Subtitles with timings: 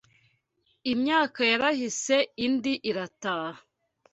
[0.91, 3.59] IMYAKA yarahise indi irataha